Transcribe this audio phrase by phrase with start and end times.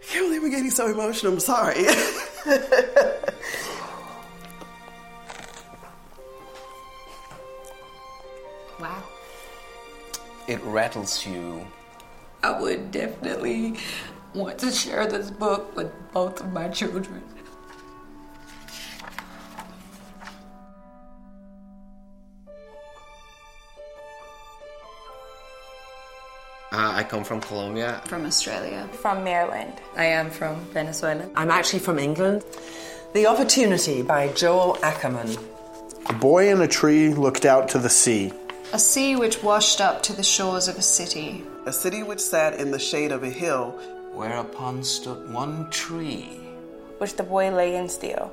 [0.00, 1.32] I can't believe we're getting so emotional.
[1.32, 1.84] I'm sorry.
[8.80, 9.02] wow.
[10.46, 11.66] It rattles you.
[12.42, 13.76] I would definitely
[14.34, 17.22] want to share this book with both of my children.
[26.78, 28.00] Uh, I come from Colombia.
[28.06, 28.88] From Australia.
[28.92, 29.72] From Maryland.
[29.96, 31.28] I am from Venezuela.
[31.34, 32.44] I'm actually from England.
[33.14, 35.36] The Opportunity by Joel Ackerman.
[36.06, 38.32] A boy in a tree looked out to the sea.
[38.72, 41.42] A sea which washed up to the shores of a city.
[41.66, 43.72] A city which sat in the shade of a hill.
[44.12, 46.38] Whereupon stood one tree.
[46.98, 48.32] Which the boy lay in still.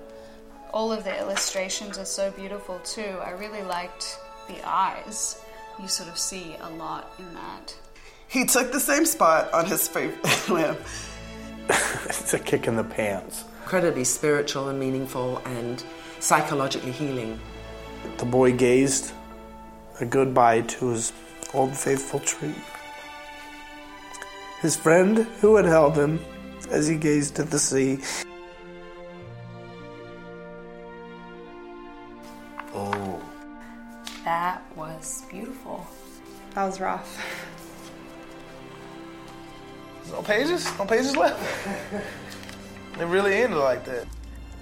[0.71, 3.17] All of the illustrations are so beautiful too.
[3.23, 5.41] I really liked the eyes.
[5.81, 7.75] You sort of see a lot in that.
[8.35, 10.77] He took the same spot on his favorite lamp.
[11.69, 13.45] it's a kick in the pants.
[13.61, 15.81] Incredibly spiritual and meaningful and
[16.19, 17.39] psychologically healing.
[18.17, 19.13] The boy gazed
[20.01, 21.13] a goodbye to his
[21.53, 22.53] old faithful tree.
[24.59, 26.19] His friend who had held him
[26.69, 27.99] as he gazed at the sea.
[32.73, 33.23] Oh.
[34.25, 35.87] That was beautiful.
[36.53, 37.34] That was rough.
[40.11, 40.65] No pages?
[40.77, 41.41] No pages left?
[42.99, 44.07] it really ended like that.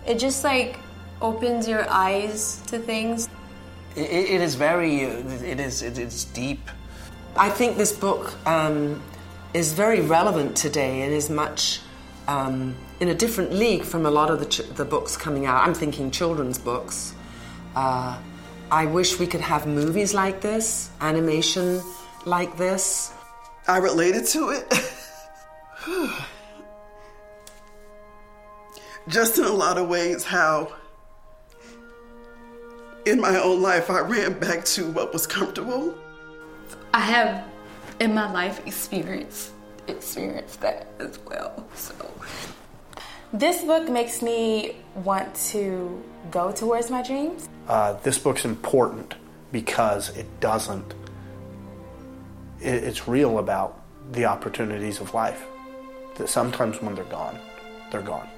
[0.06, 0.80] It just like
[1.22, 3.30] opens your eyes to things.
[3.96, 6.70] It, it is very, uh, it is, it is deep.
[7.36, 9.02] I think this book um,
[9.54, 11.80] is very relevant today and is much
[12.28, 15.68] um, in a different league from a lot of the, ch- the books coming out.
[15.68, 17.14] I'm thinking children's books.
[17.76, 18.18] Uh,
[18.72, 21.82] I wish we could have movies like this, animation
[22.26, 23.12] like this.
[23.68, 24.74] I related to it.
[29.08, 30.74] Just in a lot of ways, how
[33.06, 35.94] in my own life I ran back to what was comfortable.
[36.94, 37.46] I have
[38.00, 39.52] in my life experienced
[39.88, 41.68] experienced that as well.
[41.76, 41.94] So
[43.34, 47.50] This book makes me want to go towards my dreams.
[47.68, 49.16] Uh, this book's important
[49.52, 50.94] because it doesn't,
[52.62, 53.82] it, it's real about
[54.14, 55.46] the opportunities of life.
[56.18, 57.40] That sometimes when they're gone,
[57.92, 58.30] they're gone.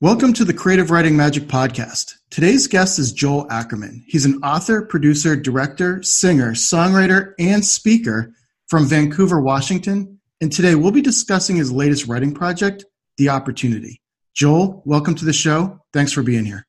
[0.00, 2.14] Welcome to the Creative Writing Magic Podcast.
[2.30, 4.04] Today's guest is Joel Ackerman.
[4.08, 8.34] He's an author, producer, director, singer, songwriter, and speaker
[8.66, 10.18] from Vancouver, Washington.
[10.40, 12.84] And today we'll be discussing his latest writing project,
[13.16, 14.02] The Opportunity.
[14.34, 15.80] Joel, welcome to the show.
[15.92, 16.66] Thanks for being here.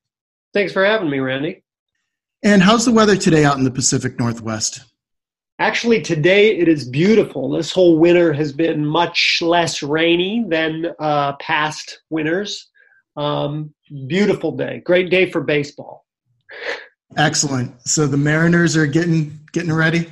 [0.53, 1.65] Thanks for having me, Randy.
[2.45, 4.81] And how's the weather today out in the Pacific Northwest?
[5.57, 7.50] Actually, today it is beautiful.
[7.50, 12.69] This whole winter has been much less rainy than uh, past winters.
[13.17, 13.73] Um,
[14.05, 14.84] beautiful day.
[14.85, 16.05] Great day for baseball.
[17.17, 17.81] Excellent.
[17.88, 20.07] So the Mariners are getting getting ready.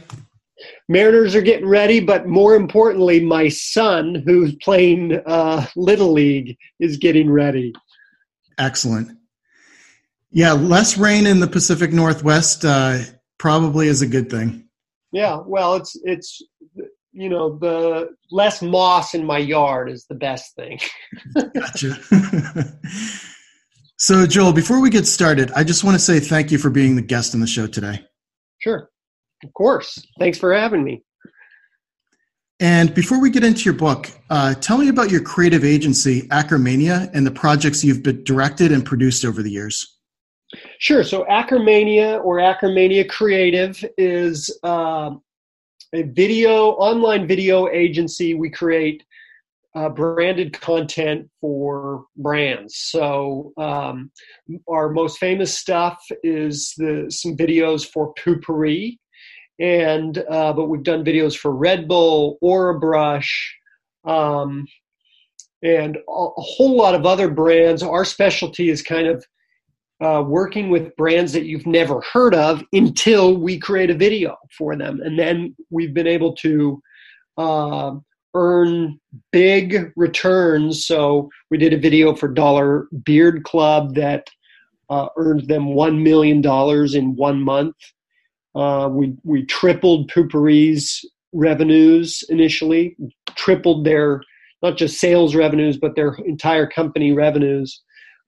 [0.89, 6.97] Mariners are getting ready, but more importantly, my son, who's playing uh, little league, is
[6.97, 7.73] getting ready.
[8.57, 9.19] Excellent.
[10.33, 12.99] Yeah, less rain in the Pacific Northwest uh,
[13.37, 14.67] probably is a good thing.
[15.11, 16.41] Yeah, well, it's it's
[17.11, 20.79] you know the less moss in my yard is the best thing.
[21.53, 21.95] gotcha.
[23.97, 26.95] so, Joel, before we get started, I just want to say thank you for being
[26.95, 28.03] the guest on the show today.
[28.57, 28.89] Sure,
[29.43, 30.03] of course.
[30.17, 31.03] Thanks for having me.
[32.59, 37.11] And before we get into your book, uh, tell me about your creative agency, Ackermania,
[37.13, 39.93] and the projects you've been directed and produced over the years.
[40.83, 41.05] Sure.
[41.05, 45.11] So Ackermania or Ackermania Creative is uh,
[45.93, 48.33] a video online video agency.
[48.33, 49.01] We create
[49.75, 52.75] uh, branded content for brands.
[52.75, 54.11] So um,
[54.67, 58.99] our most famous stuff is the some videos for Poo-Pourri,
[59.61, 63.31] and uh, but we've done videos for Red Bull, Orabrush.
[64.03, 64.67] Um,
[65.63, 67.83] and a, a whole lot of other brands.
[67.83, 69.25] Our specialty is kind of
[70.03, 74.75] uh, working with brands that you've never heard of until we create a video for
[74.75, 74.99] them.
[75.01, 76.81] And then we've been able to
[77.37, 77.95] uh,
[78.33, 78.99] earn
[79.31, 80.85] big returns.
[80.85, 84.27] So we did a video for Dollar Beard Club that
[84.89, 86.43] uh, earned them $1 million
[86.95, 87.75] in one month.
[88.55, 92.97] Uh, we, we tripled Poo-Pourri's revenues initially,
[93.35, 94.21] tripled their
[94.61, 97.81] not just sales revenues, but their entire company revenues.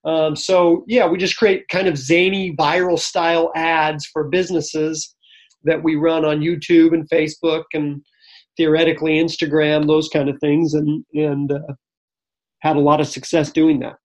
[0.05, 5.15] Um, so yeah, we just create kind of zany viral style ads for businesses
[5.63, 8.03] that we run on YouTube and Facebook and
[8.55, 11.73] theoretically Instagram, those kind of things, and and uh,
[12.59, 13.95] had a lot of success doing that.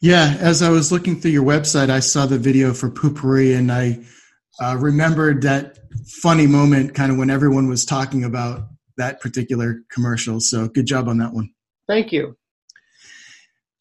[0.00, 3.72] Yeah, as I was looking through your website, I saw the video for Poo-Pourri, and
[3.72, 4.00] I
[4.62, 5.78] uh, remembered that
[6.22, 8.68] funny moment, kind of when everyone was talking about
[8.98, 10.38] that particular commercial.
[10.40, 11.50] So, good job on that one.
[11.88, 12.36] Thank you.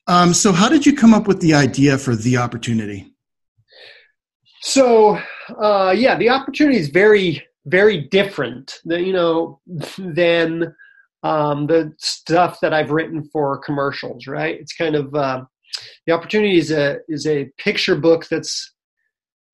[0.07, 3.13] Um, so, how did you come up with the idea for the opportunity?
[4.62, 5.19] So,
[5.60, 8.80] uh, yeah, the opportunity is very, very different.
[8.86, 9.60] Than, you know,
[9.98, 10.75] than
[11.24, 14.28] um, the stuff that I've written for commercials.
[14.28, 14.60] Right?
[14.60, 15.44] It's kind of uh,
[16.06, 18.74] the opportunity is a is a picture book that's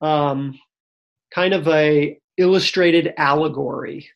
[0.02, 0.60] um,
[1.34, 4.10] kind of a illustrated allegory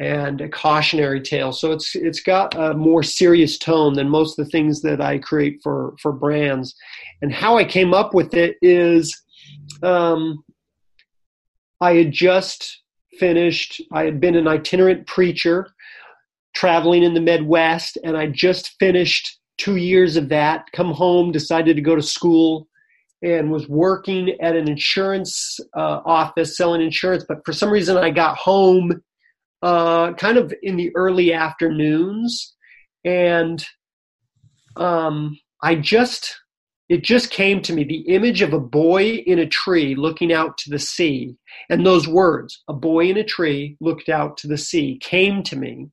[0.00, 1.52] and a cautionary tale.
[1.52, 5.18] So it's it's got a more serious tone than most of the things that I
[5.18, 6.74] create for for brands.
[7.20, 9.22] And how I came up with it is,
[9.82, 10.42] um,
[11.82, 12.82] I had just
[13.18, 13.82] finished.
[13.92, 15.68] I had been an itinerant preacher,
[16.54, 20.64] traveling in the Midwest, and I just finished two years of that.
[20.72, 22.68] Come home, decided to go to school,
[23.22, 27.26] and was working at an insurance uh, office selling insurance.
[27.28, 29.02] But for some reason, I got home
[29.62, 32.54] uh, kind of in the early afternoons,
[33.04, 33.64] and
[34.76, 36.36] um, I just
[36.88, 40.58] it just came to me the image of a boy in a tree looking out
[40.58, 41.36] to the sea,
[41.68, 45.56] and those words, "a boy in a tree looked out to the sea," came to
[45.56, 45.88] me.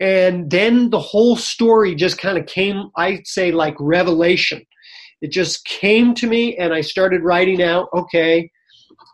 [0.00, 4.62] And then the whole story just kind of came, I'd say, like revelation.
[5.22, 8.50] It just came to me, and I started writing out, okay,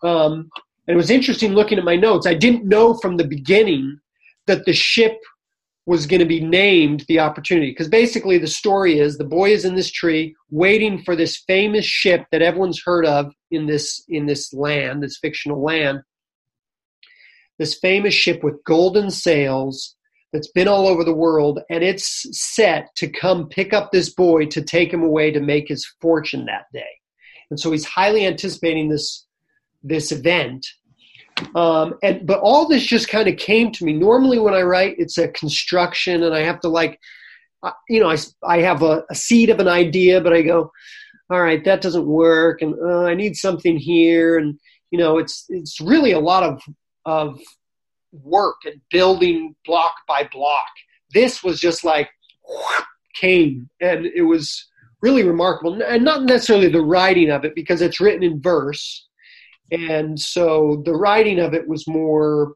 [0.02, 0.50] um,
[0.86, 2.26] and it was interesting looking at my notes.
[2.26, 3.98] I didn't know from the beginning
[4.46, 5.18] that the ship
[5.86, 9.64] was going to be named the opportunity because basically the story is the boy is
[9.64, 14.26] in this tree waiting for this famous ship that everyone's heard of in this in
[14.26, 16.00] this land this fictional land
[17.58, 19.96] this famous ship with golden sails
[20.32, 24.46] that's been all over the world and it's set to come pick up this boy
[24.46, 26.90] to take him away to make his fortune that day
[27.50, 29.26] and so he's highly anticipating this
[29.82, 30.66] this event.
[31.54, 33.92] Um, and but all this just kind of came to me.
[33.92, 37.00] Normally, when I write, it's a construction, and I have to like,
[37.88, 40.70] you know, I I have a, a, seed of an idea, but I go,
[41.30, 44.58] all right, that doesn't work, and uh, I need something here, and
[44.90, 46.62] you know, it's it's really a lot of
[47.04, 47.40] of
[48.12, 50.66] work and building block by block.
[51.12, 52.10] This was just like
[53.20, 54.68] came, and it was
[55.00, 59.08] really remarkable, and not necessarily the writing of it because it's written in verse
[59.72, 62.54] and so the writing of it was more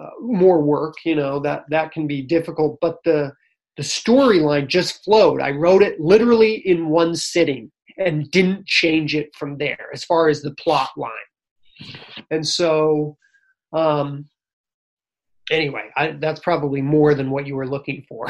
[0.00, 3.32] uh, more work you know that that can be difficult but the
[3.76, 5.40] the storyline just flowed.
[5.40, 10.28] I wrote it literally in one sitting and didn't change it from there as far
[10.28, 11.10] as the plot line.
[12.30, 13.16] And so
[13.72, 14.28] um
[15.50, 18.28] anyway I, that's probably more than what you were looking for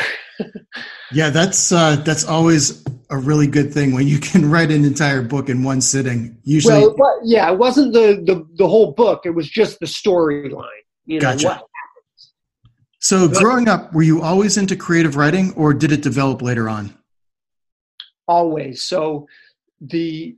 [1.12, 5.22] yeah that's uh that's always a really good thing when you can write an entire
[5.22, 6.36] book in one sitting.
[6.42, 10.66] Usually, well, yeah, it wasn't the the, the whole book; it was just the storyline.
[11.06, 11.62] You know, gotcha.
[12.98, 16.68] so, but, growing up, were you always into creative writing, or did it develop later
[16.68, 16.94] on?
[18.26, 18.82] Always.
[18.82, 19.26] So,
[19.80, 20.36] the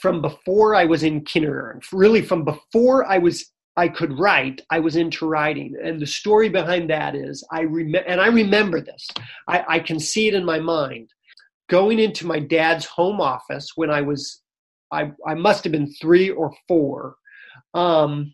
[0.00, 4.78] from before I was in kindergarten, really from before I was I could write, I
[4.78, 5.74] was into writing.
[5.82, 9.08] And the story behind that is I remember, and I remember this.
[9.48, 11.10] I, I can see it in my mind
[11.68, 14.42] going into my dad's home office when I was,
[14.92, 17.16] I, I must have been three or four,
[17.72, 18.32] um,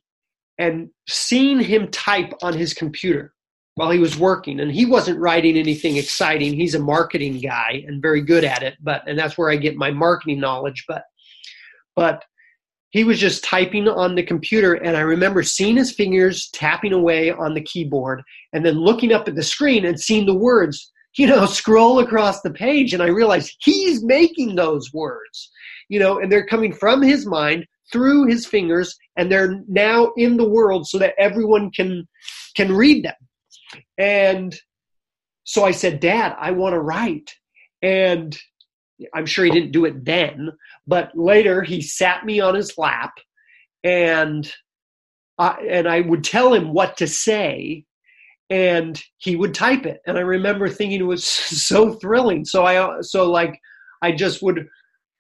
[0.59, 3.33] and seeing him type on his computer
[3.77, 4.61] while he was working.
[4.61, 6.53] And he wasn't writing anything exciting.
[6.53, 9.77] He's a marketing guy and very good at it, but, and that's where I get
[9.77, 10.85] my marketing knowledge.
[10.87, 11.05] But,
[11.97, 12.25] but
[12.91, 17.31] he was just typing on the computer and i remember seeing his fingers tapping away
[17.31, 21.27] on the keyboard and then looking up at the screen and seeing the words you
[21.27, 25.51] know, scroll across the page and I realized he's making those words,
[25.89, 30.37] you know, and they're coming from his mind through his fingers and they're now in
[30.37, 32.07] the world so that everyone can
[32.55, 33.15] can read them.
[33.99, 34.55] And
[35.45, 37.35] so I said, "Dad, I want to write."
[37.83, 38.37] And
[39.15, 40.51] I'm sure he didn't do it then,
[40.87, 43.13] but later he sat me on his lap
[43.83, 44.51] and
[45.39, 47.85] I, and I would tell him what to say
[48.51, 50.03] and he would type it.
[50.07, 52.45] And i remember thinking it was so thrilling.
[52.45, 53.59] So i so like
[54.03, 54.67] i just would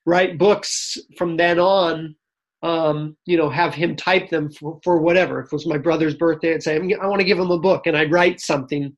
[0.06, 2.16] write books from then on
[2.62, 5.40] um, you know have him type them for, for whatever.
[5.40, 7.86] If it was my brother's birthday i'd say i want to give him a book
[7.86, 8.94] and i'd write something.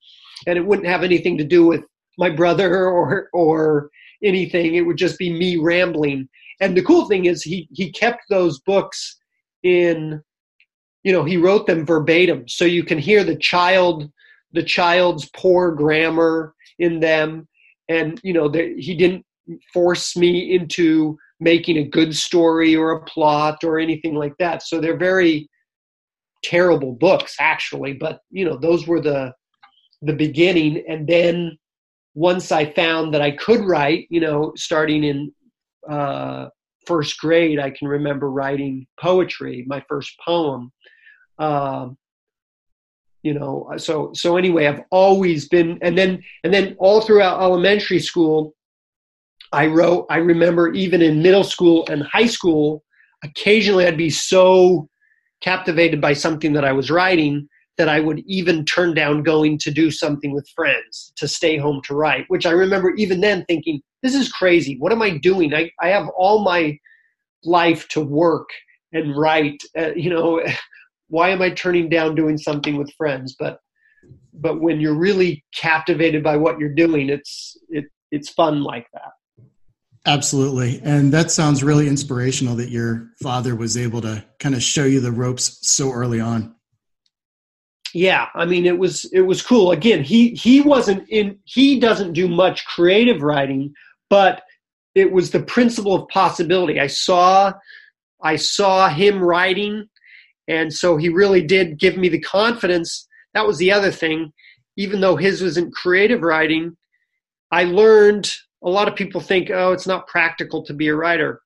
[0.46, 1.84] And it wouldn't have anything to do with
[2.18, 3.90] my brother or or
[4.22, 6.28] anything it would just be me rambling
[6.60, 9.18] and the cool thing is he he kept those books
[9.62, 10.22] in
[11.02, 14.08] you know, he wrote them verbatim, so you can hear the child,
[14.52, 17.48] the child's poor grammar in them,
[17.88, 19.24] and you know, the, he didn't
[19.72, 24.62] force me into making a good story or a plot or anything like that.
[24.62, 25.48] So they're very
[26.44, 27.94] terrible books, actually.
[27.94, 29.32] But you know, those were the
[30.02, 31.58] the beginning, and then
[32.14, 35.33] once I found that I could write, you know, starting in
[35.88, 36.49] uh,
[36.87, 40.73] first grade, I can remember writing poetry, my first poem.
[41.38, 41.97] Um,
[43.23, 48.00] you know, so so anyway, I've always been, and then and then all throughout elementary
[48.00, 48.54] school,
[49.52, 50.07] I wrote.
[50.11, 52.83] I remember even in middle school and high school,
[53.23, 54.88] occasionally I'd be so
[55.40, 59.70] captivated by something that I was writing that I would even turn down going to
[59.70, 63.80] do something with friends to stay home to write, which I remember even then thinking,
[64.02, 64.76] this is crazy.
[64.78, 65.54] What am I doing?
[65.54, 66.78] I, I have all my
[67.44, 68.48] life to work
[68.92, 69.62] and write.
[69.76, 70.42] Uh, you know,
[71.08, 73.34] why am I turning down doing something with friends?
[73.38, 73.58] But
[74.34, 79.12] but when you're really captivated by what you're doing, it's it it's fun like that.
[80.04, 80.80] Absolutely.
[80.82, 85.00] And that sounds really inspirational that your father was able to kind of show you
[85.00, 86.56] the ropes so early on
[87.94, 89.72] yeah i mean it was it was cool.
[89.72, 93.72] Again he he wasn't in he doesn't do much creative writing
[94.11, 94.42] but
[94.94, 96.80] it was the principle of possibility.
[96.80, 97.52] I saw
[98.22, 99.88] i saw him writing
[100.49, 103.06] and so he really did give me the confidence.
[103.34, 104.32] That was the other thing.
[104.76, 106.76] Even though his wasn't creative writing
[107.50, 108.32] i learned
[108.64, 111.40] a lot of people think oh it's not practical to be a writer.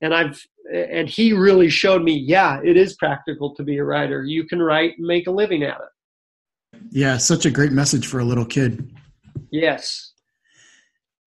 [0.00, 0.40] And i've
[0.72, 4.24] and he really showed me yeah it is practical to be a writer.
[4.24, 6.80] You can write and make a living at it.
[6.90, 8.94] Yeah such a great message for a little kid.
[9.50, 10.12] Yes.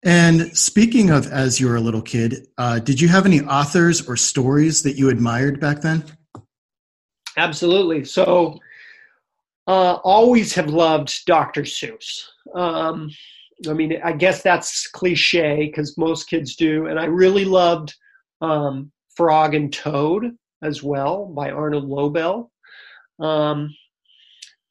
[0.02, 4.06] And speaking of as you were a little kid uh, did you have any authors
[4.08, 6.04] or stories that you admired back then?
[7.36, 8.04] Absolutely.
[8.04, 8.58] So
[9.66, 12.24] uh, always have loved dr seuss.
[12.54, 13.10] Um,
[13.68, 16.86] i mean i guess that's cliche because most kids do.
[16.86, 17.94] And i really loved
[18.40, 22.50] um, Frog and Toad as well by Arnold Lobel.
[23.20, 23.74] Um,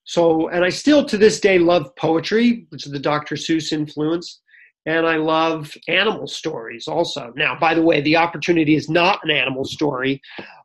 [0.05, 3.35] so, and I still to this day love poetry, which is the Dr.
[3.35, 4.41] Seuss influence,
[4.85, 7.31] and I love animal stories also.
[7.37, 10.21] Now, by the way, The Opportunity is not an animal story,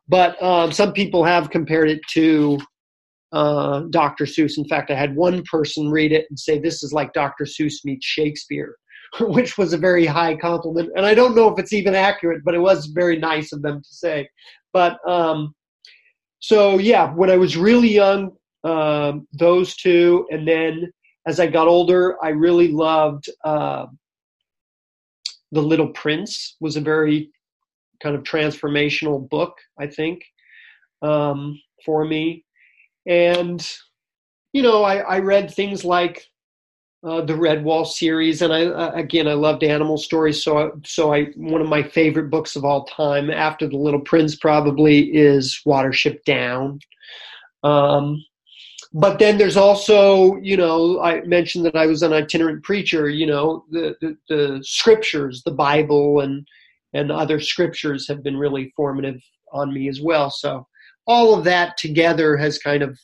[0.09, 2.59] but um, some people have compared it to
[3.31, 4.25] uh, Dr.
[4.25, 4.57] Seuss.
[4.57, 7.45] In fact, I had one person read it and say this is like Dr.
[7.45, 8.75] Seuss meets Shakespeare.
[9.21, 10.91] which was a very high compliment.
[10.95, 13.81] And I don't know if it's even accurate, but it was very nice of them
[13.81, 14.29] to say.
[14.73, 15.53] But um,
[16.39, 18.31] so, yeah, when I was really young,
[18.63, 20.27] um, those two.
[20.31, 20.91] And then
[21.25, 23.87] as I got older, I really loved uh,
[25.51, 27.31] The Little Prince, was a very
[28.01, 30.23] kind of transformational book, I think,
[31.01, 32.45] um, for me.
[33.05, 33.65] And,
[34.53, 36.25] you know, I, I read things like
[37.03, 40.43] uh, the Redwall series, and I uh, again I loved animal stories.
[40.43, 44.35] So so I one of my favorite books of all time after The Little Prince
[44.35, 46.79] probably is Watership Down.
[47.63, 48.23] Um,
[48.91, 53.09] but then there's also you know I mentioned that I was an itinerant preacher.
[53.09, 56.45] You know the, the, the scriptures, the Bible, and
[56.93, 59.21] and other scriptures have been really formative
[59.53, 60.29] on me as well.
[60.29, 60.67] So
[61.07, 62.99] all of that together has kind of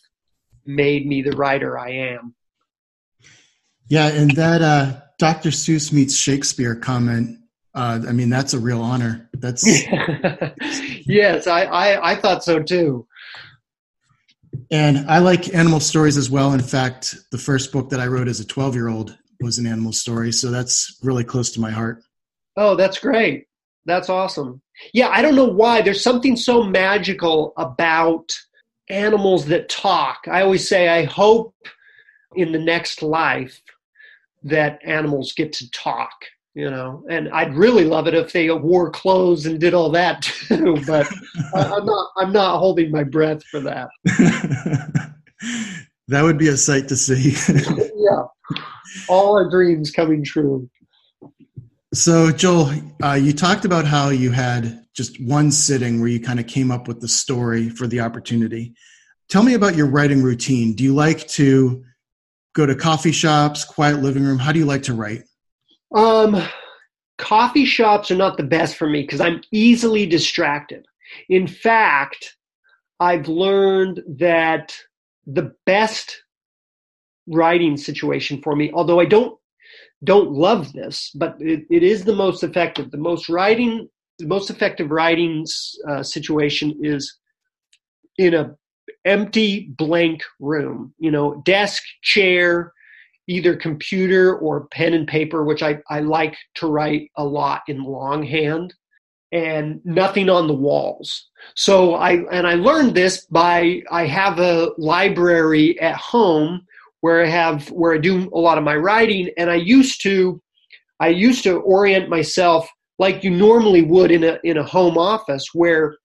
[0.66, 2.35] made me the writer I am.
[3.88, 5.50] Yeah, and that uh, Dr.
[5.50, 7.39] Seuss meets Shakespeare comment.
[7.74, 9.30] Uh, I mean, that's a real honor.
[9.34, 9.65] That's
[11.06, 13.06] yes, I, I I thought so too.
[14.72, 16.54] And I like animal stories as well.
[16.54, 19.68] In fact, the first book that I wrote as a 12 year old was an
[19.68, 20.32] animal story.
[20.32, 22.04] So that's really close to my heart.
[22.58, 23.48] Oh, that's great.
[23.86, 24.62] That's awesome.
[24.94, 25.82] Yeah, I don't know why.
[25.82, 28.36] There's something so magical about
[28.89, 30.27] animals that talk.
[30.30, 31.54] I always say, I hope
[32.36, 33.62] in the next life
[34.46, 36.12] that animals get to talk
[36.56, 37.04] you know?
[37.10, 41.08] And i'd really love it if they wore clothes and did all that too but
[41.54, 43.90] i'm not i'm not holding my breath for that.
[46.08, 47.36] That would be a sight to see.
[47.98, 48.25] Yeah.
[49.10, 50.70] All our dreams coming true.
[51.94, 52.72] So joel
[53.04, 56.70] uh, you talked about how you had just one sitting where you kind of came
[56.72, 58.75] up with the story for the opportunity.
[59.28, 60.74] Tell me about your writing routine.
[60.74, 61.84] Do you like to
[62.56, 64.40] go to coffee shops, quiet living room?
[64.40, 65.24] How do you like to write?
[65.94, 66.42] Um,
[67.18, 70.86] coffee shops are not the best for me because I'm easily distracted.
[71.30, 72.38] In fact,
[73.00, 74.76] I've learned that
[75.28, 76.24] the best
[77.28, 79.38] writing situation for me, although I don't
[80.04, 82.92] don't love this, but it, it is the most effective.
[82.92, 85.46] The most writing, the most effective writing
[85.90, 87.18] uh, situation is
[88.18, 88.56] in a
[89.06, 92.72] empty blank room you know desk chair
[93.27, 97.84] either computer or pen and paper which i, I like to write a lot in
[97.84, 98.74] longhand
[99.36, 101.30] and nothing on the walls.
[101.56, 106.65] So i and i learned this by i have a library at home
[107.01, 110.42] where i have where i do a lot of my writing and i used to
[111.00, 115.46] i used to orient myself like you normally would in a in a home office
[115.54, 115.98] where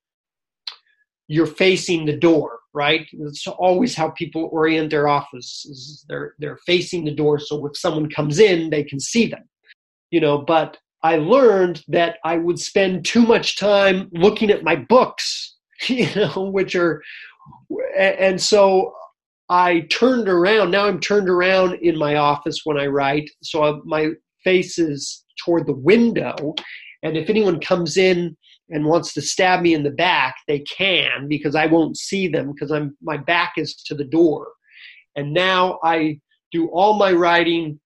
[1.28, 3.06] you're facing the door right?
[3.12, 8.08] It's always how people orient their office they're they're facing the door so if someone
[8.10, 9.44] comes in they can see them
[10.10, 10.38] you know?
[10.38, 16.08] But i learned that i would spend too much time looking at my books you
[16.14, 17.02] know which are
[17.98, 18.92] and so
[19.48, 24.10] i turned around now i'm turned around in my office when i write so my
[24.44, 26.54] face is toward the window
[27.02, 28.36] and if anyone comes in
[28.70, 32.52] and wants to stab me in the back, they can because I won't see them
[32.52, 34.48] because I'm my back is to the door.
[35.16, 36.20] And now I
[36.52, 37.80] do all my writing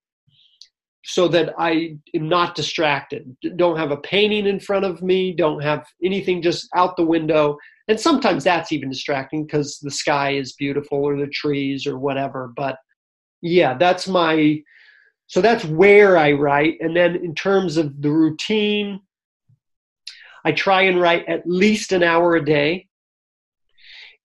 [1.05, 3.37] so that I am not distracted.
[3.57, 7.59] Don't have a painting in front of me, don't have anything just out the window.
[7.89, 12.53] And sometimes that's even distracting because the sky is beautiful or the trees or whatever.
[12.57, 12.77] But
[13.43, 14.61] yeah, that's my
[15.27, 16.77] so that's where I write.
[16.81, 19.01] And then in terms of the routine,
[20.45, 22.89] I try and write at least an hour a day.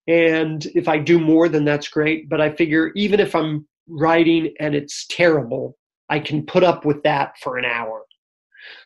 [0.07, 2.29] And if I do more, then that's great.
[2.29, 5.77] But I figure even if I'm writing and it's terrible,
[6.09, 8.03] I can put up with that for an hour.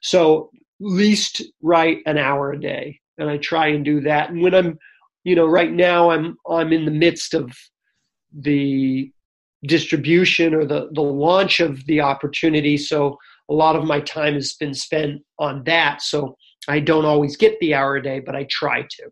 [0.01, 2.99] So least write an hour a day.
[3.17, 4.29] And I try and do that.
[4.29, 4.77] And when I'm,
[5.23, 7.55] you know, right now I'm I'm in the midst of
[8.37, 9.11] the
[9.65, 12.77] distribution or the, the launch of the opportunity.
[12.77, 13.17] So
[13.49, 16.01] a lot of my time has been spent on that.
[16.01, 16.35] So
[16.67, 19.11] I don't always get the hour a day, but I try to.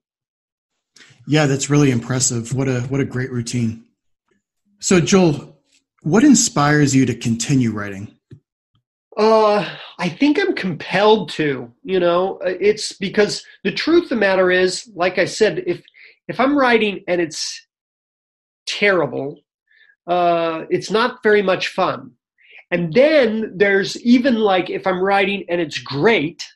[1.28, 2.54] Yeah, that's really impressive.
[2.54, 3.86] What a what a great routine.
[4.80, 5.60] So Joel,
[6.02, 8.16] what inspires you to continue writing?
[9.18, 11.72] Uh, I think I'm compelled to.
[11.84, 15.84] You know, it's because the truth of the matter is, like I said, if
[16.28, 17.66] if I'm writing and it's
[18.66, 19.42] terrible,
[20.08, 22.12] uh, it's not very much fun.
[22.72, 26.48] And then there's even like if I'm writing and it's great,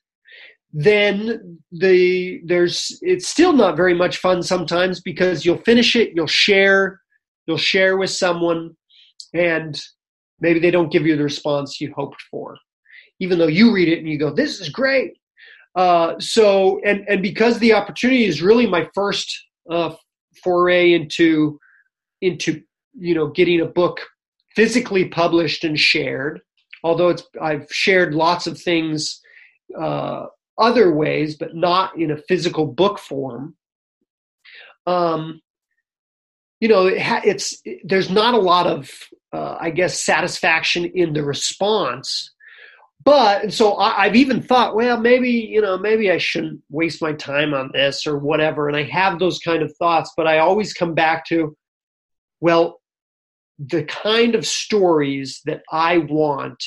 [0.77, 6.27] then the there's it's still not very much fun sometimes because you'll finish it, you'll
[6.27, 6.99] share,
[7.47, 8.75] you'll share with someone,
[9.33, 9.81] and
[10.41, 12.57] maybe they don't give you the response you hoped for,
[13.21, 15.13] even though you read it and you go, "This is great."
[15.77, 19.33] Uh, so and and because the opportunity is really my first
[19.71, 19.95] uh,
[20.43, 21.57] foray into
[22.19, 22.61] into
[22.99, 24.01] you know getting a book
[24.57, 26.39] physically published and shared
[26.85, 29.19] although it's i've shared lots of things
[29.77, 30.27] uh,
[30.57, 33.55] other ways, but not in a physical book form.
[34.87, 35.41] Um,
[36.59, 38.91] you know, it ha- it's it, there's not a lot of,
[39.33, 42.31] uh, I guess, satisfaction in the response.
[43.03, 47.01] But and so I, I've even thought, well, maybe you know, maybe I shouldn't waste
[47.01, 48.67] my time on this or whatever.
[48.67, 51.55] And I have those kind of thoughts, but I always come back to,
[52.39, 52.79] well,
[53.59, 56.63] the kind of stories that I want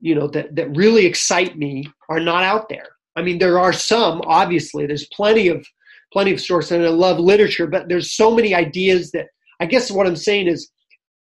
[0.00, 2.88] you know that that really excite me are not out there.
[3.16, 5.66] I mean there are some obviously there's plenty of
[6.12, 9.26] plenty of sources and i love literature but there's so many ideas that
[9.60, 10.70] i guess what i'm saying is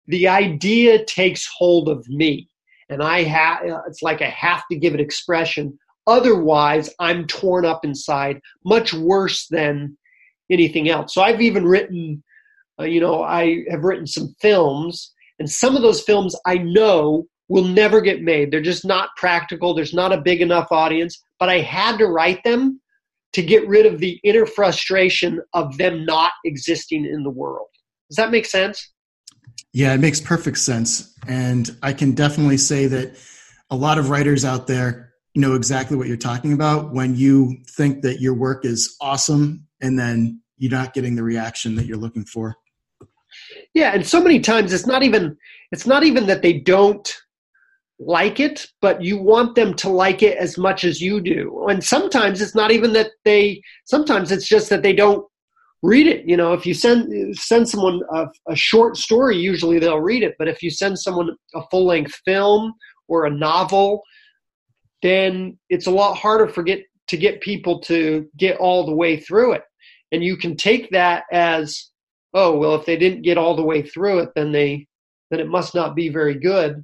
[0.08, 2.48] the idea takes hold of me
[2.90, 5.78] and i have it's like i have to give it expression.
[6.08, 9.98] Otherwise i'm torn up inside much worse than
[10.52, 11.14] anything else.
[11.14, 12.24] So i've even written
[12.80, 17.26] uh, you know i have written some films and some of those films i know
[17.48, 18.52] will never get made.
[18.52, 19.74] They're just not practical.
[19.74, 21.22] There's not a big enough audience.
[21.40, 22.82] But I had to write them
[23.34, 27.68] to get rid of the inner frustration of them not existing in the world.
[28.10, 28.92] Does that make sense?
[29.74, 31.14] Yeah, it makes perfect sense.
[31.28, 33.18] And I can definitely say that
[33.70, 38.04] a lot of writers out there know exactly what you're talking about when you think
[38.04, 42.24] that your work is awesome and then you're not getting the reaction that you're looking
[42.24, 42.56] for.
[43.74, 45.36] Yeah, and so many times it's not even
[45.74, 47.14] it's not even that they don't
[48.00, 51.66] like it, but you want them to like it as much as you do.
[51.70, 55.26] And sometimes it's not even that they, sometimes it's just that they don't
[55.82, 56.28] read it.
[56.28, 60.36] You know, if you send send someone a, a short story, usually they'll read it.
[60.38, 62.74] But if you send someone a full length film
[63.08, 64.02] or a novel,
[65.02, 69.20] then it's a lot harder for get to get people to get all the way
[69.20, 69.64] through it.
[70.12, 71.92] And you can take that as,
[72.34, 74.88] oh well, if they didn't get all the way through it, then they
[75.30, 76.84] then it must not be very good.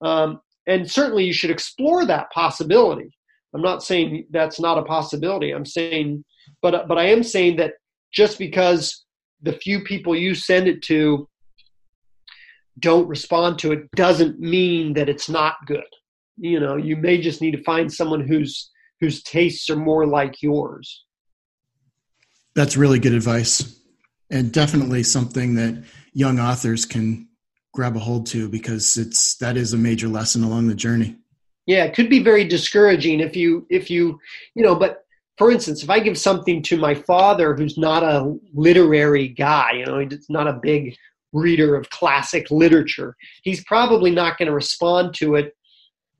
[0.00, 3.10] Um, and certainly you should explore that possibility.
[3.54, 5.52] I'm not saying that's not a possibility.
[5.52, 6.24] I'm saying,
[6.62, 7.74] but but I am saying that
[8.12, 9.04] just because
[9.42, 11.28] the few people you send it to
[12.80, 15.84] don't respond to it doesn't mean that it's not good.
[16.36, 20.42] You know, you may just need to find someone whose whose tastes are more like
[20.42, 21.04] yours.
[22.56, 23.78] That's really good advice,
[24.30, 27.28] and definitely something that young authors can
[27.74, 31.16] grab a hold to because it's that is a major lesson along the journey.
[31.66, 34.18] Yeah, it could be very discouraging if you if you
[34.54, 35.04] you know, but
[35.36, 39.86] for instance, if I give something to my father who's not a literary guy, you
[39.86, 40.96] know, he's not a big
[41.32, 45.56] reader of classic literature, he's probably not going to respond to it.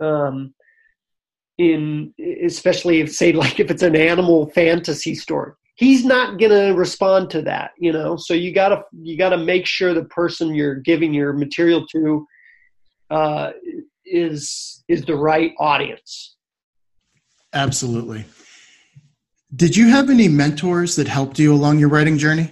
[0.01, 0.55] Um,
[1.57, 6.79] in especially if say like if it's an animal fantasy story, he's not going to
[6.79, 7.73] respond to that.
[7.79, 11.87] You know, so you gotta you gotta make sure the person you're giving your material
[11.89, 12.27] to
[13.11, 13.53] uh,
[14.05, 16.37] is is the right audience.
[17.53, 18.25] Absolutely.
[19.55, 22.51] Did you have any mentors that helped you along your writing journey?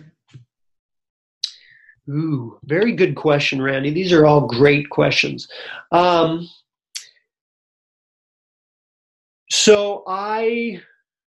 [2.09, 3.91] Ooh, very good question, Randy.
[3.91, 5.49] These are all great questions.
[5.91, 6.49] Um,
[9.51, 10.81] so I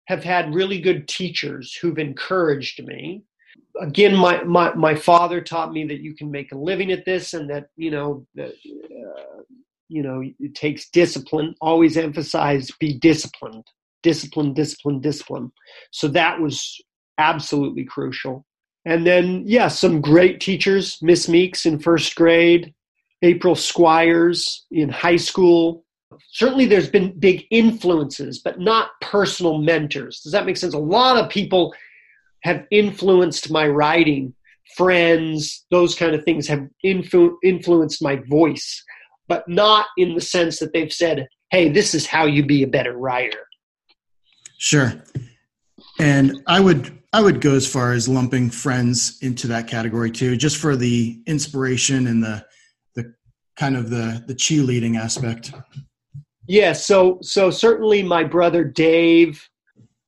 [0.05, 3.23] have had really good teachers who've encouraged me.
[3.79, 7.33] Again, my, my, my father taught me that you can make a living at this
[7.33, 9.41] and that, you know, that, uh,
[9.87, 11.55] you know, it takes discipline.
[11.61, 13.65] Always emphasize be disciplined,
[14.03, 15.51] discipline, discipline, discipline.
[15.91, 16.79] So that was
[17.17, 18.45] absolutely crucial.
[18.85, 22.73] And then, yeah, some great teachers, Miss Meeks in first grade,
[23.21, 25.84] April Squires in high school.
[26.31, 30.21] Certainly, there's been big influences, but not personal mentors.
[30.21, 30.73] Does that make sense?
[30.73, 31.73] A lot of people
[32.43, 34.33] have influenced my writing.
[34.75, 38.83] Friends, those kind of things have influ- influenced my voice,
[39.27, 42.67] but not in the sense that they've said, hey, this is how you be a
[42.67, 43.47] better writer.
[44.57, 44.93] Sure.
[45.99, 50.35] And I would I would go as far as lumping friends into that category too,
[50.35, 52.45] just for the inspiration and the
[52.95, 53.13] the
[53.55, 55.53] kind of the the cheerleading aspect.
[56.47, 59.47] Yeah, so so certainly my brother Dave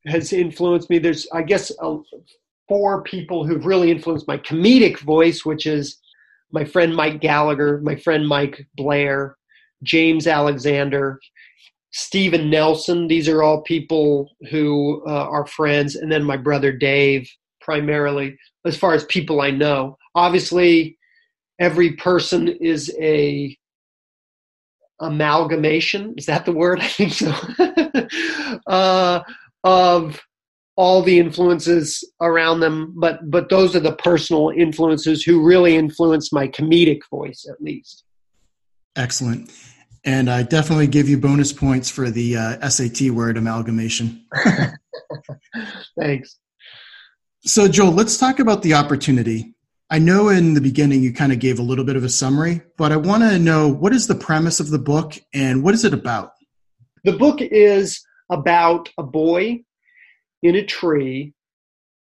[0.06, 1.00] has influenced me.
[1.00, 1.97] There's I guess uh,
[2.67, 5.97] four people who've really influenced my comedic voice, which is
[6.52, 9.38] my friend Mike Gallagher, my friend Mike Blair,
[9.84, 11.19] James Alexander,
[11.91, 13.08] Stephen Nelson.
[13.08, 17.30] These are all people who uh, are friends, and then my brother Dave,
[17.62, 19.97] primarily, as far as people I know.
[20.15, 20.97] Obviously,
[21.60, 23.58] every person is a
[24.99, 26.13] amalgamation.
[26.17, 26.79] Is that the word?
[26.81, 27.33] I think so.
[28.67, 29.21] uh,
[29.63, 30.21] of
[30.75, 36.31] all the influences around them, but but those are the personal influences who really influence
[36.31, 38.03] my comedic voice, at least.
[38.95, 39.51] Excellent.
[40.05, 44.25] And I definitely give you bonus points for the uh, SAT word amalgamation.
[45.99, 46.38] Thanks.
[47.41, 49.53] So, Joel, let's talk about the opportunity.
[49.89, 52.62] I know in the beginning you kind of gave a little bit of a summary,
[52.78, 55.86] but I want to know what is the premise of the book and what is
[55.86, 56.32] it about?
[57.06, 59.63] The book is about a boy
[60.43, 61.34] in a tree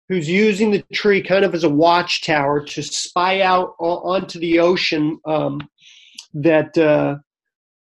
[0.09, 5.17] who's using the tree kind of as a watchtower to spy out onto the ocean
[5.25, 5.61] um,
[6.33, 7.15] that uh,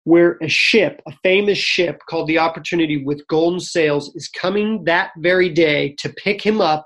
[0.05, 5.11] where a ship, a famous ship called the Opportunity with golden sails, is coming that
[5.17, 6.85] very day to pick him up,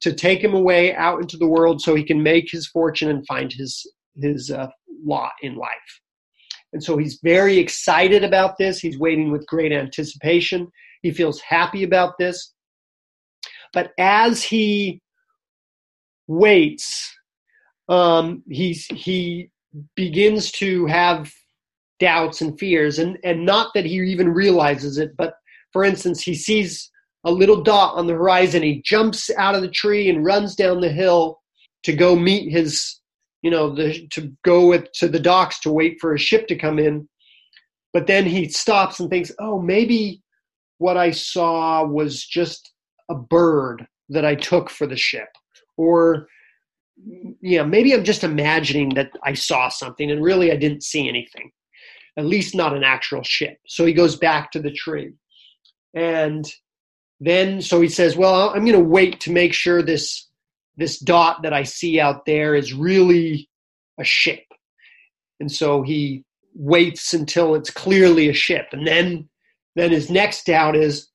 [0.00, 3.26] to take him away out into the world so he can make his fortune and
[3.26, 3.86] find his
[4.16, 4.68] his uh,
[5.04, 6.00] lot in life.
[6.72, 8.78] And so he's very excited about this.
[8.78, 10.68] He's waiting with great anticipation.
[11.02, 12.54] He feels happy about this.
[13.72, 15.00] But as he
[16.28, 17.12] waits,
[17.88, 19.50] um, he's, he
[19.96, 21.30] begins to have
[22.00, 25.34] doubts and fears and and not that he even realizes it but
[25.70, 26.90] for instance he sees
[27.24, 30.80] a little dot on the horizon he jumps out of the tree and runs down
[30.80, 31.40] the hill
[31.82, 33.00] to go meet his
[33.42, 36.56] you know the to go with to the docks to wait for a ship to
[36.56, 37.08] come in
[37.92, 40.22] but then he stops and thinks oh maybe
[40.78, 42.72] what i saw was just
[43.10, 45.28] a bird that i took for the ship
[45.76, 46.26] or
[47.40, 51.50] yeah maybe i'm just imagining that i saw something and really i didn't see anything
[52.16, 53.58] at least not an actual ship.
[53.66, 55.12] So he goes back to the tree.
[55.94, 56.44] And
[57.20, 60.26] then so he says, "Well, I'm going to wait to make sure this
[60.76, 63.48] this dot that I see out there is really
[63.98, 64.44] a ship."
[65.38, 68.68] And so he waits until it's clearly a ship.
[68.72, 69.28] And then
[69.76, 71.08] then his next doubt is,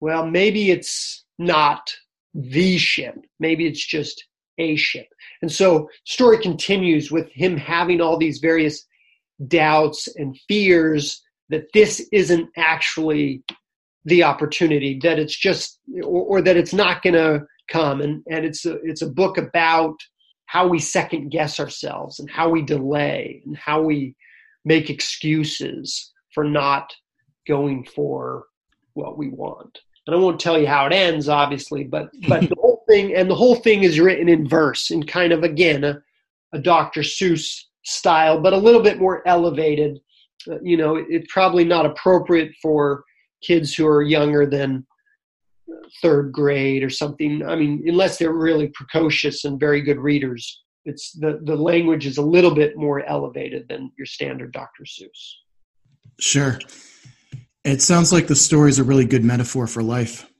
[0.00, 1.96] well, maybe it's not
[2.34, 3.16] the ship.
[3.40, 4.24] Maybe it's just
[4.58, 5.08] a ship.
[5.42, 8.84] And so story continues with him having all these various
[9.48, 13.42] doubts and fears that this isn't actually
[14.06, 18.44] the opportunity, that it's just, or, or that it's not going to come, and and
[18.44, 19.96] it's a it's a book about
[20.46, 24.14] how we second guess ourselves and how we delay and how we
[24.64, 26.94] make excuses for not
[27.46, 28.44] going for
[28.94, 29.78] what we want.
[30.06, 33.28] And I won't tell you how it ends, obviously, but but the whole thing and
[33.28, 36.00] the whole thing is written in verse in kind of again a,
[36.52, 37.00] a Dr.
[37.00, 40.00] Seuss style, but a little bit more elevated.
[40.48, 43.04] Uh, you know, it, it's probably not appropriate for
[43.46, 44.86] kids who are younger than
[46.02, 47.46] third grade or something.
[47.46, 52.18] I mean, unless they're really precocious and very good readers, it's the the language is
[52.18, 54.84] a little bit more elevated than your standard Dr.
[54.84, 55.34] Seuss.
[56.18, 56.58] Sure.
[57.64, 60.30] It sounds like the story is a really good metaphor for life.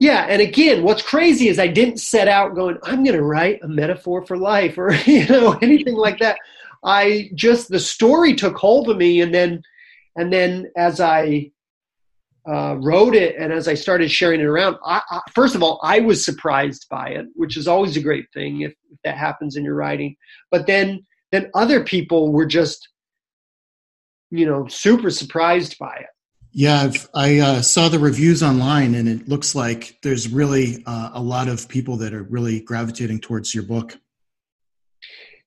[0.00, 3.60] Yeah, and again, what's crazy is I didn't set out going, I'm going to write
[3.62, 6.38] a metaphor for life or you know anything like that.
[6.84, 9.62] I just the story took hold of me, and then
[10.16, 11.51] and then as I
[12.48, 15.80] uh, wrote it and as I started sharing it around, I, I, first of all,
[15.82, 19.56] I was surprised by it, which is always a great thing if, if that happens
[19.56, 20.16] in your writing.
[20.50, 22.88] But then then other people were just
[24.30, 26.06] you know super surprised by it
[26.52, 31.10] yeah I've, i uh, saw the reviews online and it looks like there's really uh,
[31.14, 33.98] a lot of people that are really gravitating towards your book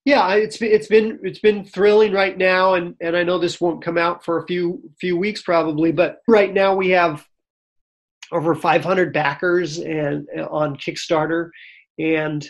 [0.06, 3.84] yeah it's it's been it's been thrilling right now and and i know this won't
[3.84, 7.26] come out for a few few weeks probably but right now we have
[8.32, 11.50] over 500 backers and uh, on kickstarter
[12.00, 12.48] and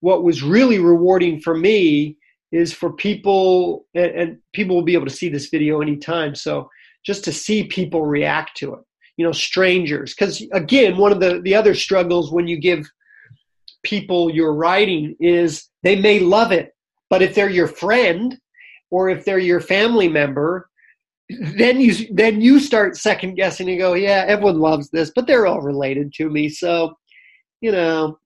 [0.00, 2.16] what was really rewarding for me
[2.52, 6.34] is for people, and, and people will be able to see this video anytime.
[6.34, 6.70] So
[7.04, 8.80] just to see people react to it,
[9.16, 10.14] you know, strangers.
[10.14, 12.88] Because again, one of the, the other struggles when you give
[13.82, 16.72] people your writing is they may love it,
[17.10, 18.38] but if they're your friend
[18.90, 20.68] or if they're your family member,
[21.28, 25.46] then you then you start second guessing and go, yeah, everyone loves this, but they're
[25.46, 26.94] all related to me, so
[27.60, 28.18] you know,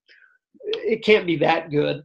[0.63, 2.03] it can't be that good.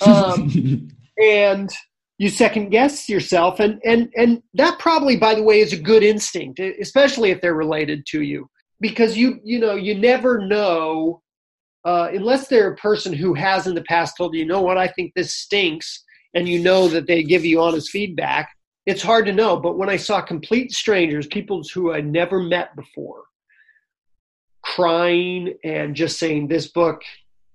[0.00, 0.90] Um,
[1.22, 1.70] and
[2.18, 3.60] you second guess yourself.
[3.60, 7.54] And and and that probably by the way is a good instinct especially if they're
[7.54, 8.48] related to you.
[8.80, 11.22] Because you you know you never know
[11.84, 14.76] uh, unless they're a person who has in the past told you, you know what?
[14.76, 18.50] I think this stinks and you know that they give you honest feedback
[18.86, 22.74] it's hard to know but when i saw complete strangers people who i never met
[22.76, 23.24] before
[24.62, 27.02] crying and just saying this book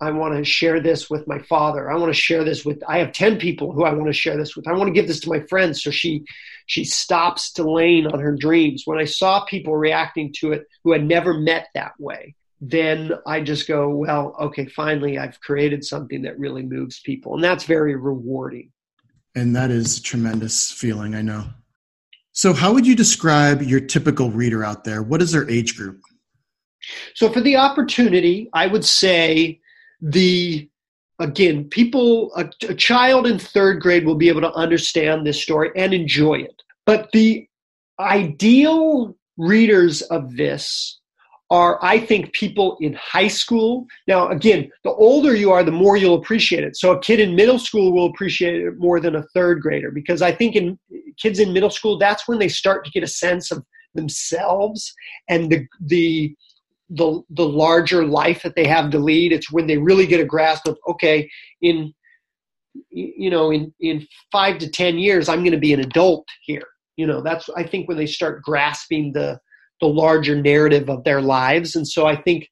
[0.04, 1.90] I want to share this with my father.
[1.90, 4.36] I want to share this with I have 10 people who I want to share
[4.36, 4.68] this with.
[4.68, 6.26] I want to give this to my friends so she
[6.66, 8.84] she stops delaying on her dreams.
[8.86, 12.36] When I saw people reacting to it who had never met that way,
[12.70, 17.36] then I just go, well, okay, finally I've created something that really moves people.
[17.36, 18.72] And that's very rewarding.
[19.36, 21.46] And that is a tremendous feeling, I know.
[22.32, 25.04] So how would you describe your typical reader out there?
[25.04, 26.00] What is their age group?
[27.16, 29.60] So for the opportunity, I would say
[30.02, 30.70] the
[31.20, 35.70] again people a, a, child in third grade will be able to understand this story
[35.76, 37.48] and enjoy it but the
[38.00, 41.00] ideal readers of this
[41.50, 45.98] are i think people in high school now again the older you are the more
[45.98, 49.24] you'll appreciate it so a kid in middle school will appreciate it more than a
[49.34, 50.78] third grader because i think in
[51.22, 54.94] kids in middle school that's when they start to get a sense of themselves
[55.30, 56.34] and the the
[56.90, 59.32] the the larger life that they have to lead.
[59.32, 61.30] It's when they really get a grasp of okay,
[61.62, 61.94] in
[62.90, 66.68] you know, in in five to ten years, I'm going to be an adult here.
[66.96, 69.40] You know, that's I think when they start grasping the
[69.84, 72.50] the larger narrative of their lives, and so I think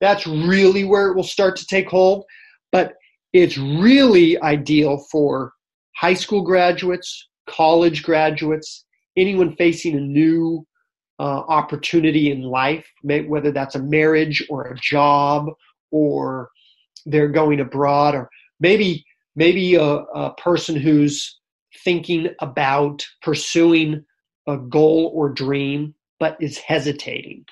[0.00, 2.24] that's really where it will start to take hold.
[2.72, 2.94] But
[3.32, 5.52] it's really ideal for
[5.96, 8.84] high school graduates, college graduates,
[9.16, 10.66] anyone facing a new
[11.20, 15.46] uh, opportunity in life, whether that's a marriage or a job
[15.92, 16.50] or
[17.06, 19.04] they're going abroad or maybe
[19.36, 21.38] maybe a, a person who's
[21.84, 24.04] thinking about pursuing
[24.48, 27.44] a goal or dream but is hesitating.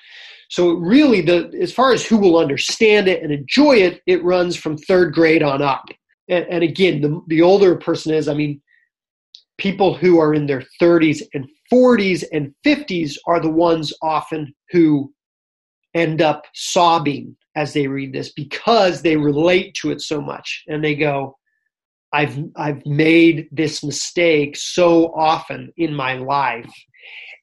[0.49, 4.55] So really the as far as who will understand it and enjoy it, it runs
[4.55, 5.83] from third grade on up.
[6.29, 8.61] And, and again, the, the older a person is, I mean,
[9.57, 15.13] people who are in their 30s and 40s and 50s are the ones often who
[15.93, 20.81] end up sobbing as they read this because they relate to it so much and
[20.81, 21.35] they go
[22.13, 26.71] I've I've made this mistake so often in my life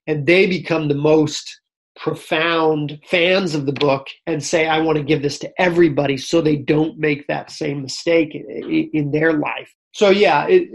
[0.09, 1.61] and they become the most
[1.95, 6.41] profound fans of the book and say I want to give this to everybody so
[6.41, 9.73] they don't make that same mistake in, their life.
[9.93, 10.69] So yeah, it,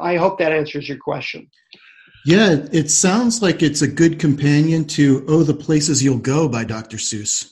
[0.00, 1.48] I hope that answers your question.
[2.26, 6.64] Yeah, it sounds like it's a good companion to Oh, the Places You'll Go by
[6.64, 6.96] Dr.
[6.96, 7.50] Seuss.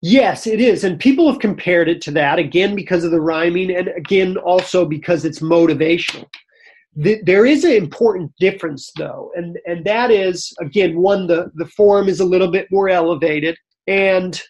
[0.00, 0.84] Yes, it is.
[0.84, 4.84] And people have compared it to that, again, because of the rhyming, and again, also
[4.84, 6.26] because it's motivational.
[7.00, 11.66] The, there is an important difference, though, and, and that is, again, one, the, the
[11.66, 13.56] form is a little bit more elevated.
[13.86, 14.40] And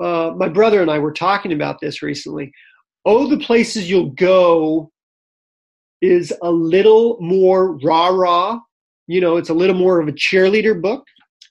[0.00, 2.52] uh, my brother and I were talking about this recently.
[3.04, 4.92] Oh, the places you'll go
[6.00, 8.60] is a little more rah rah.
[9.08, 11.04] You know, it's a little more of a cheerleader book,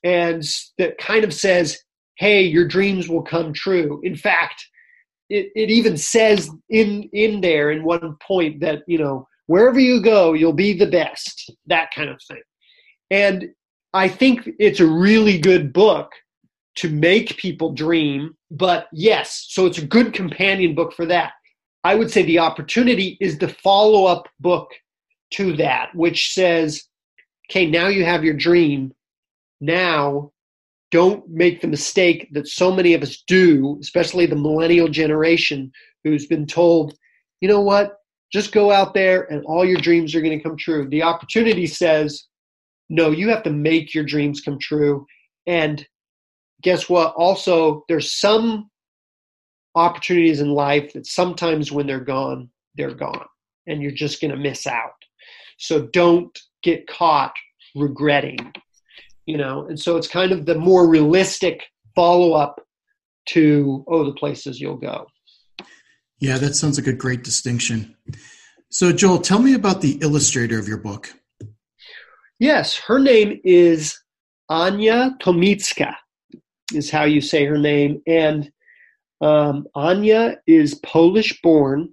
[0.04, 0.42] and
[0.78, 1.78] that kind of says,
[2.16, 4.00] hey, your dreams will come true.
[4.04, 4.64] In fact,
[5.28, 10.00] it, it even says in in there in one point that, you know, wherever you
[10.00, 12.42] go, you'll be the best, that kind of thing.
[13.10, 13.50] And
[13.92, 16.12] I think it's a really good book
[16.76, 18.36] to make people dream.
[18.50, 21.32] But yes, so it's a good companion book for that.
[21.84, 24.70] I would say the opportunity is the follow up book
[25.32, 26.84] to that, which says,
[27.50, 28.92] okay, now you have your dream.
[29.60, 30.32] Now
[30.90, 35.72] don't make the mistake that so many of us do, especially the millennial generation
[36.04, 36.94] who's been told,
[37.40, 37.96] you know what,
[38.34, 40.88] just go out there and all your dreams are going to come true.
[40.88, 42.24] The opportunity says,
[42.90, 45.06] no, you have to make your dreams come true.
[45.46, 45.86] And
[46.60, 47.14] guess what?
[47.14, 48.70] Also, there's some
[49.76, 53.26] opportunities in life that sometimes when they're gone, they're gone,
[53.68, 54.90] and you're just going to miss out.
[55.58, 57.34] So don't get caught
[57.76, 58.52] regretting,
[59.26, 59.66] you know.
[59.68, 61.62] And so it's kind of the more realistic
[61.94, 62.60] follow up
[63.26, 65.06] to, oh, the places you'll go.
[66.20, 67.96] Yeah, that sounds like a great distinction.
[68.70, 71.12] So, Joel, tell me about the illustrator of your book.
[72.38, 73.98] Yes, her name is
[74.48, 75.94] Anya Tomitska,
[76.72, 78.02] is how you say her name.
[78.06, 78.50] And
[79.20, 81.90] um, Anya is Polish born,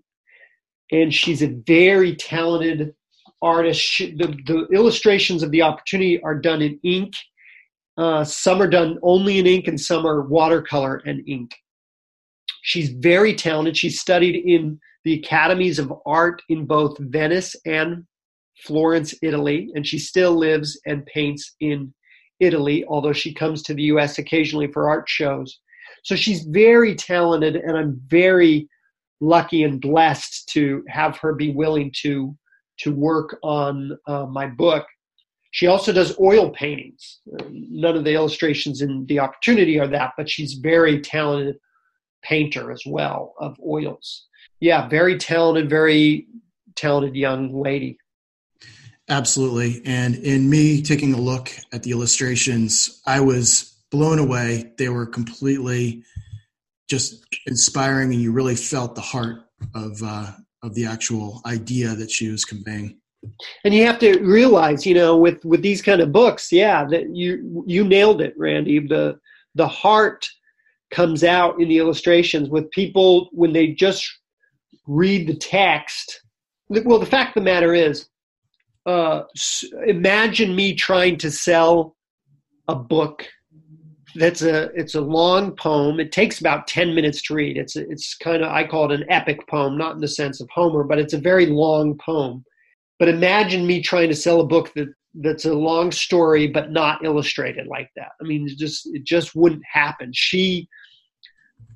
[0.91, 2.93] and she's a very talented
[3.41, 3.81] artist.
[3.81, 7.13] She, the, the illustrations of the opportunity are done in ink.
[7.97, 11.55] Uh, some are done only in ink, and some are watercolor and ink.
[12.61, 13.77] She's very talented.
[13.77, 18.05] She studied in the academies of art in both Venice and
[18.63, 21.93] Florence, Italy, and she still lives and paints in
[22.39, 25.59] Italy, although she comes to the US occasionally for art shows.
[26.03, 28.67] So she's very talented, and I'm very
[29.19, 32.35] lucky and blessed to have her be willing to
[32.79, 34.85] to work on uh, my book.
[35.51, 37.19] She also does oil paintings.
[37.51, 41.57] None of the illustrations in the opportunity are that, but she's very talented
[42.23, 44.27] painter as well of oils.
[44.59, 46.27] Yeah, very talented, very
[46.75, 47.97] talented young lady.
[49.09, 49.81] Absolutely.
[49.85, 54.71] And in me taking a look at the illustrations, I was blown away.
[54.77, 56.03] They were completely
[56.89, 59.43] just inspiring, and you really felt the heart
[59.75, 60.31] of uh,
[60.63, 62.97] of the actual idea that she was conveying.
[63.63, 67.15] And you have to realize, you know, with with these kind of books, yeah, that
[67.15, 68.79] you you nailed it, Randy.
[68.79, 69.19] The
[69.55, 70.27] the heart
[70.91, 74.09] comes out in the illustrations with people when they just
[74.87, 76.21] read the text.
[76.69, 78.07] Well, the fact of the matter is,
[78.85, 79.23] uh,
[79.87, 81.95] imagine me trying to sell
[82.67, 83.27] a book
[84.15, 85.99] that's a it's a long poem.
[85.99, 87.57] It takes about ten minutes to read.
[87.57, 90.49] It's it's kind of I call it an epic poem, not in the sense of
[90.53, 92.43] Homer, but it's a very long poem.
[92.99, 97.03] But imagine me trying to sell a book that that's a long story but not
[97.03, 98.11] illustrated like that.
[98.21, 100.11] I mean, it just it just wouldn't happen.
[100.13, 100.67] She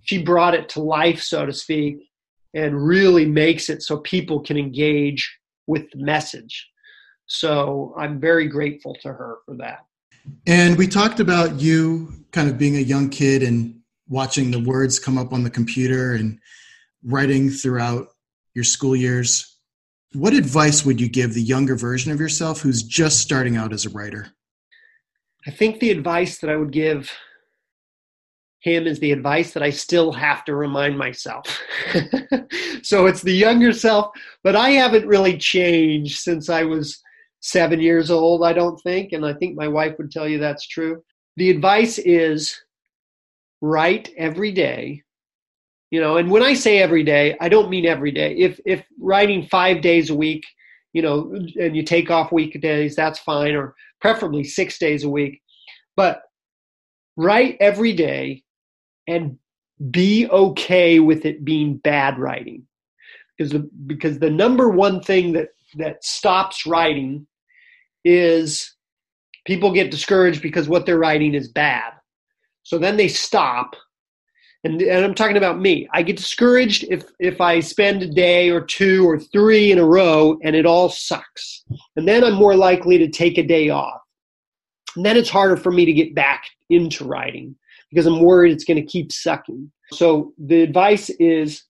[0.06, 2.10] she brought it to life, so to speak,
[2.54, 5.38] and really makes it so people can engage
[5.68, 6.70] with the message.
[7.26, 9.86] So I'm very grateful to her for that.
[10.48, 15.00] And we talked about you kind of being a young kid and watching the words
[15.00, 16.40] come up on the computer and
[17.04, 18.10] writing throughout
[18.54, 19.58] your school years.
[20.14, 23.86] What advice would you give the younger version of yourself who's just starting out as
[23.86, 24.28] a writer?
[25.48, 27.12] I think the advice that I would give
[28.66, 31.46] him is the advice that I still have to remind myself.
[32.82, 34.10] so it's the younger self,
[34.44, 37.00] but I haven't really changed since I was
[37.42, 39.12] seven years old, I don't think.
[39.12, 41.04] And I think my wife would tell you that's true.
[41.38, 42.60] The advice is
[43.62, 45.04] write every day.
[45.92, 48.36] You know, and when I say every day, I don't mean every day.
[48.36, 50.44] If if writing five days a week,
[50.92, 51.32] you know,
[51.62, 55.40] and you take off weekdays, that's fine, or preferably six days a week.
[55.96, 56.24] But
[57.16, 58.42] write every day
[59.08, 59.38] and
[59.92, 62.64] be okay with it being bad writing.
[63.38, 67.28] Because the, because the number one thing that, that stops writing
[68.06, 68.74] is
[69.46, 71.94] people get discouraged because what they're writing is bad.
[72.64, 73.76] So then they stop.
[74.64, 75.88] And, and I'm talking about me.
[75.94, 79.86] I get discouraged if, if I spend a day or two or three in a
[79.86, 81.64] row and it all sucks.
[81.96, 84.02] And then I'm more likely to take a day off.
[84.96, 87.56] And then it's harder for me to get back into writing
[87.90, 89.72] because I'm worried it's going to keep sucking.
[89.92, 91.64] So the advice is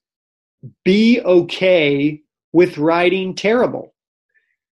[0.83, 2.21] be okay
[2.53, 3.93] with writing terrible.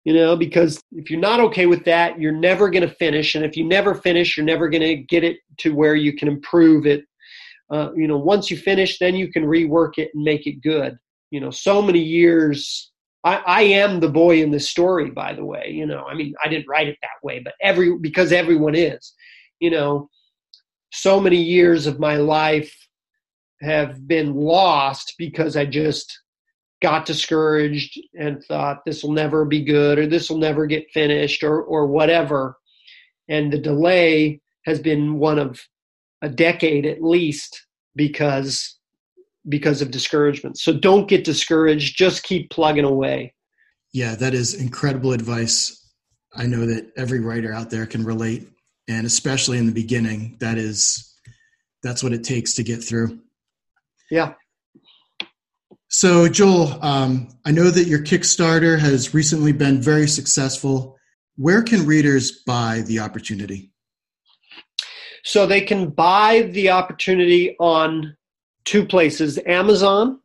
[0.05, 3.34] You know, because if you're not okay with that, you're never going to finish.
[3.34, 6.28] And if you never finish, you're never going to get it to where you can
[6.28, 7.05] improve it.
[7.70, 10.97] Uh, you know, once you finish, then you can rework it and make it good.
[11.30, 12.91] You know, so many years.
[13.24, 15.68] I, I am the boy in the story, by the way.
[15.68, 19.12] You know, I mean, I didn't write it that way, but every because everyone is.
[19.61, 20.09] You know,
[20.91, 22.74] so many years of my life
[23.61, 26.20] have been lost because I just
[26.80, 31.43] got discouraged and thought this will never be good or this will never get finished
[31.43, 32.57] or or whatever.
[33.28, 35.61] And the delay has been one of
[36.22, 37.66] a decade at least
[37.97, 38.76] because
[39.49, 40.59] because of discouragement.
[40.59, 41.97] So don't get discouraged.
[41.97, 43.34] Just keep plugging away.
[43.93, 45.74] Yeah that is incredible advice.
[46.36, 48.47] I know that every writer out there can relate
[48.89, 51.14] and especially in the beginning that is
[51.82, 53.20] that's what it takes to get through
[54.11, 54.32] yeah
[55.91, 60.99] so, Joel, um, I know that your Kickstarter has recently been very successful.
[61.36, 63.72] Where can readers buy the opportunity?
[65.24, 68.16] So, they can buy the opportunity on
[68.66, 70.20] two places Amazon,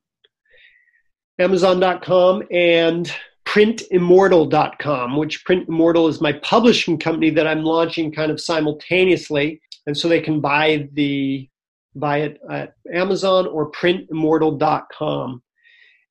[1.39, 3.11] Amazon.com, and
[3.53, 9.61] printimmortal.com, which Print Immortal is my publishing company that I'm launching kind of simultaneously.
[9.85, 11.47] And so they can buy the
[11.95, 15.43] buy it at Amazon or printimmortal.com.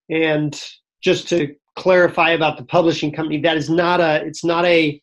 [0.08, 0.62] And
[1.02, 5.02] just to clarify about the publishing company, that is not a it's not a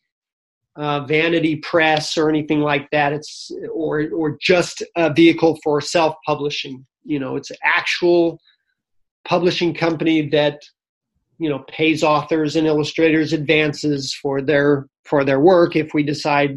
[0.76, 3.12] uh, vanity press or anything like that.
[3.12, 6.86] It's or or just a vehicle for self publishing.
[7.04, 8.40] You know, it's actual
[9.26, 10.62] publishing company that
[11.40, 16.56] you know pays authors and illustrators advances for their for their work if we decide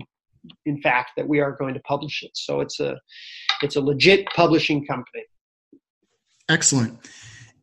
[0.65, 2.99] in fact that we are going to publish it so it's a
[3.63, 5.23] it's a legit publishing company
[6.49, 6.99] excellent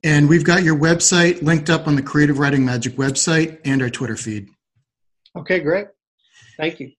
[0.02, 3.90] and we've got your website linked up on the Creative Writing Magic website and our
[3.90, 4.48] Twitter feed.
[5.36, 5.88] Okay, great.
[6.56, 6.92] Thank you.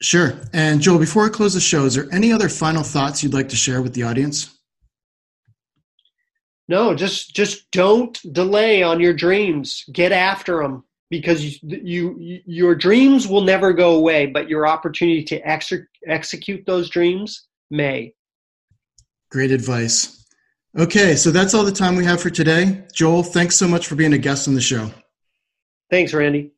[0.00, 0.32] Sure.
[0.52, 3.48] And Joel, before we close the show, is there any other final thoughts you'd like
[3.50, 4.57] to share with the audience?
[6.68, 9.84] No, just just don't delay on your dreams.
[9.90, 15.24] Get after them because you, you your dreams will never go away, but your opportunity
[15.24, 15.72] to ex-
[16.06, 18.14] execute those dreams may.
[19.30, 20.14] Great advice.
[20.78, 22.84] Okay, so that's all the time we have for today.
[22.92, 24.90] Joel, thanks so much for being a guest on the show.
[25.90, 26.52] Thanks, Randy.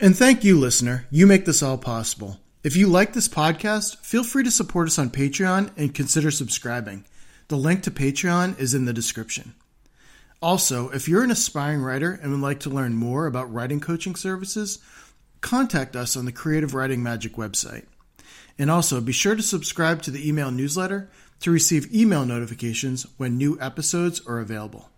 [0.00, 1.06] And thank you, listener.
[1.10, 2.40] You make this all possible.
[2.64, 7.04] If you like this podcast, feel free to support us on Patreon and consider subscribing.
[7.48, 9.54] The link to Patreon is in the description.
[10.42, 14.16] Also, if you're an aspiring writer and would like to learn more about writing coaching
[14.16, 14.78] services,
[15.40, 17.86] contact us on the Creative Writing Magic website.
[18.58, 21.08] And also, be sure to subscribe to the email newsletter
[21.40, 24.90] to receive email notifications when new episodes are available.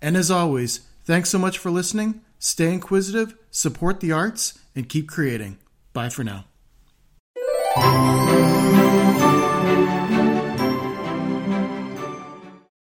[0.00, 2.20] And as always, thanks so much for listening.
[2.38, 5.58] Stay inquisitive, support the arts, and keep creating.
[5.92, 6.46] Bye for now.